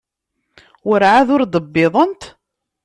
[0.87, 2.23] Werɛad ur d-wwiḍent?